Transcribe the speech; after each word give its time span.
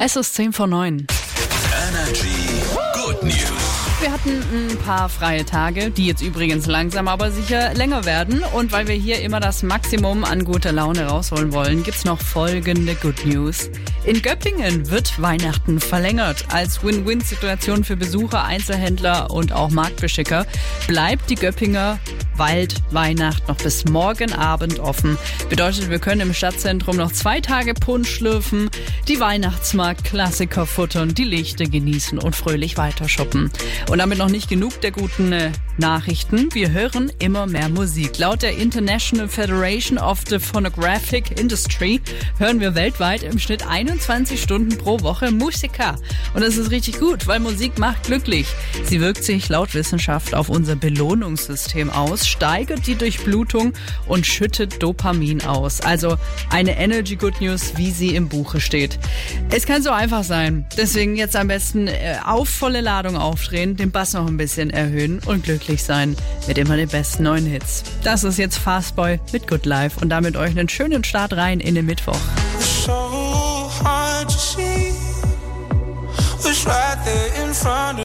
Es 0.00 0.16
ist 0.16 0.34
10 0.34 0.52
vor 0.52 0.66
9. 0.66 1.06
Energy 1.88 2.28
Good 2.94 3.22
News. 3.22 3.70
Wir 4.00 4.10
hatten 4.10 4.42
ein 4.52 4.78
paar 4.78 5.08
freie 5.08 5.44
Tage, 5.44 5.90
die 5.90 6.06
jetzt 6.06 6.22
übrigens 6.22 6.66
langsam 6.66 7.06
aber 7.06 7.30
sicher 7.30 7.74
länger 7.74 8.06
werden. 8.06 8.42
Und 8.54 8.72
weil 8.72 8.88
wir 8.88 8.94
hier 8.94 9.20
immer 9.20 9.38
das 9.38 9.62
Maximum 9.62 10.24
an 10.24 10.44
guter 10.44 10.72
Laune 10.72 11.06
rausholen 11.06 11.52
wollen, 11.52 11.82
gibt's 11.82 12.04
noch 12.04 12.18
folgende 12.18 12.94
Good 12.94 13.26
News. 13.26 13.70
In 14.04 14.22
Göppingen 14.22 14.90
wird 14.90 15.20
Weihnachten 15.20 15.80
verlängert. 15.80 16.46
Als 16.48 16.82
Win-Win-Situation 16.82 17.84
für 17.84 17.96
Besucher, 17.96 18.44
Einzelhändler 18.44 19.30
und 19.30 19.52
auch 19.52 19.70
Marktbeschicker 19.70 20.46
bleibt 20.88 21.28
die 21.28 21.34
Göppinger 21.34 21.98
Waldweihnacht 22.40 23.46
noch 23.48 23.58
bis 23.58 23.84
morgen 23.84 24.32
Abend 24.32 24.80
offen. 24.80 25.18
Bedeutet, 25.50 25.90
wir 25.90 25.98
können 25.98 26.22
im 26.22 26.32
Stadtzentrum 26.32 26.96
noch 26.96 27.12
zwei 27.12 27.42
Tage 27.42 27.74
Punsch 27.74 28.08
schlürfen, 28.08 28.70
die 29.08 29.20
Weihnachtsmarkt-Klassiker 29.20 30.64
futtern, 30.64 31.14
die 31.14 31.24
Lichter 31.24 31.66
genießen 31.66 32.18
und 32.18 32.34
fröhlich 32.34 32.78
weiter 32.78 33.10
shoppen. 33.10 33.52
Und 33.90 33.98
damit 33.98 34.16
noch 34.16 34.30
nicht 34.30 34.48
genug 34.48 34.80
der 34.80 34.90
guten 34.90 35.32
äh, 35.32 35.52
Nachrichten. 35.76 36.48
Wir 36.54 36.70
hören 36.70 37.12
immer 37.18 37.46
mehr 37.46 37.68
Musik. 37.68 38.18
Laut 38.18 38.40
der 38.42 38.56
International 38.56 39.28
Federation 39.28 39.98
of 39.98 40.20
the 40.28 40.38
Phonographic 40.38 41.38
Industry 41.38 42.00
hören 42.38 42.60
wir 42.60 42.74
weltweit 42.74 43.22
im 43.22 43.38
Schnitt 43.38 43.66
21 43.66 44.40
Stunden 44.40 44.78
pro 44.78 45.00
Woche 45.00 45.30
Musiker. 45.30 45.96
Und 46.32 46.42
das 46.42 46.56
ist 46.56 46.70
richtig 46.70 46.98
gut, 46.98 47.26
weil 47.26 47.40
Musik 47.40 47.78
macht 47.78 48.04
glücklich. 48.04 48.46
Sie 48.84 49.00
wirkt 49.00 49.24
sich 49.24 49.48
laut 49.50 49.74
Wissenschaft 49.74 50.34
auf 50.34 50.48
unser 50.48 50.76
Belohnungssystem 50.76 51.90
aus, 51.90 52.29
steigert 52.30 52.86
die 52.86 52.94
Durchblutung 52.94 53.72
und 54.06 54.26
schüttet 54.26 54.82
Dopamin 54.82 55.44
aus. 55.44 55.80
Also 55.80 56.16
eine 56.50 56.78
Energy 56.78 57.16
Good 57.16 57.40
News, 57.40 57.72
wie 57.76 57.90
sie 57.90 58.14
im 58.14 58.28
Buche 58.28 58.60
steht. 58.60 58.98
Es 59.50 59.66
kann 59.66 59.82
so 59.82 59.90
einfach 59.90 60.24
sein. 60.24 60.66
Deswegen 60.76 61.16
jetzt 61.16 61.36
am 61.36 61.48
besten 61.48 61.88
äh, 61.88 62.16
auf 62.24 62.48
volle 62.48 62.80
Ladung 62.80 63.16
aufdrehen, 63.16 63.76
den 63.76 63.90
Bass 63.90 64.12
noch 64.12 64.26
ein 64.26 64.36
bisschen 64.36 64.70
erhöhen 64.70 65.20
und 65.26 65.44
glücklich 65.44 65.82
sein 65.82 66.16
mit 66.46 66.58
immer 66.58 66.76
den 66.76 66.88
besten 66.88 67.24
neuen 67.24 67.46
Hits. 67.46 67.82
Das 68.04 68.24
ist 68.24 68.38
jetzt 68.38 68.58
Fastboy 68.58 69.20
mit 69.32 69.48
Good 69.48 69.66
Life 69.66 70.00
und 70.00 70.08
damit 70.08 70.36
euch 70.36 70.50
einen 70.50 70.68
schönen 70.68 71.04
Start 71.04 71.32
rein 71.34 71.60
in 71.60 71.74
den 71.74 71.86
Mittwoch. 71.86 72.18
so 76.40 76.70
right 76.70 76.98
there 77.04 77.44
in 77.44 77.52
front 77.52 77.90
of 77.90 77.98